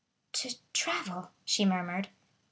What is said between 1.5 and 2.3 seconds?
murmured.